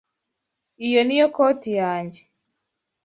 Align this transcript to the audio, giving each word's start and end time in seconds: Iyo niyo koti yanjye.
Iyo 0.87 1.01
niyo 1.03 1.27
koti 1.35 1.71
yanjye. 1.81 2.21